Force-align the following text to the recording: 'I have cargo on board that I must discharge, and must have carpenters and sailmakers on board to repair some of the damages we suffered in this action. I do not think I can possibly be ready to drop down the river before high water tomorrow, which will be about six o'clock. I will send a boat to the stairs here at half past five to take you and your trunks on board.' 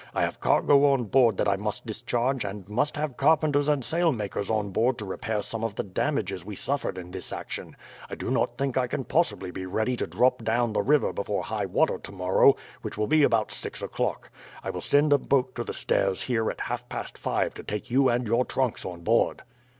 'I 0.15 0.21
have 0.23 0.39
cargo 0.39 0.91
on 0.91 1.03
board 1.03 1.37
that 1.37 1.47
I 1.47 1.57
must 1.57 1.85
discharge, 1.85 2.43
and 2.43 2.67
must 2.67 2.97
have 2.97 3.17
carpenters 3.17 3.69
and 3.69 3.85
sailmakers 3.85 4.49
on 4.49 4.71
board 4.71 4.97
to 4.97 5.05
repair 5.05 5.43
some 5.43 5.63
of 5.63 5.75
the 5.75 5.83
damages 5.83 6.43
we 6.43 6.55
suffered 6.55 6.97
in 6.97 7.11
this 7.11 7.31
action. 7.31 7.75
I 8.09 8.15
do 8.15 8.31
not 8.31 8.57
think 8.57 8.79
I 8.79 8.87
can 8.87 9.03
possibly 9.03 9.51
be 9.51 9.67
ready 9.67 9.95
to 9.97 10.07
drop 10.07 10.43
down 10.43 10.73
the 10.73 10.81
river 10.81 11.13
before 11.13 11.43
high 11.43 11.67
water 11.67 11.99
tomorrow, 11.99 12.55
which 12.81 12.97
will 12.97 13.05
be 13.05 13.21
about 13.21 13.51
six 13.51 13.79
o'clock. 13.79 14.31
I 14.63 14.71
will 14.71 14.81
send 14.81 15.13
a 15.13 15.19
boat 15.19 15.53
to 15.53 15.63
the 15.63 15.71
stairs 15.71 16.23
here 16.23 16.49
at 16.49 16.61
half 16.61 16.89
past 16.89 17.15
five 17.15 17.53
to 17.53 17.61
take 17.61 17.91
you 17.91 18.09
and 18.09 18.25
your 18.27 18.43
trunks 18.43 18.83
on 18.83 19.01
board.' 19.01 19.43